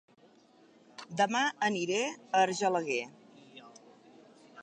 [1.19, 2.99] Dema aniré a Argelaguer